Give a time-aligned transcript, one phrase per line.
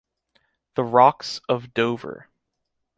[0.73, 2.27] The rocks of Dover.